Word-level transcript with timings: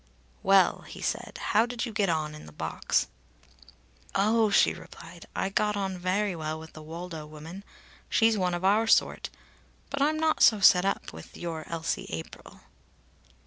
"Well," 0.41 0.81
he 0.87 0.99
said. 0.99 1.37
"How 1.51 1.67
did 1.67 1.85
you 1.85 1.91
get 1.93 2.09
on 2.09 2.33
in 2.33 2.47
the 2.47 2.51
box?" 2.51 3.05
"Oh!" 4.15 4.49
she 4.49 4.73
replied, 4.73 5.27
"I 5.35 5.49
got 5.49 5.77
on 5.77 5.95
very 5.99 6.35
well 6.35 6.59
with 6.59 6.73
the 6.73 6.81
Woldo 6.81 7.27
woman. 7.27 7.63
She's 8.09 8.35
one 8.35 8.55
of 8.55 8.65
our 8.65 8.87
sort. 8.87 9.29
But 9.91 10.01
I'm 10.01 10.17
not 10.17 10.41
so 10.41 10.59
set 10.59 10.85
up 10.85 11.13
with 11.13 11.37
your 11.37 11.65
Elsie 11.67 12.07
April." 12.09 12.61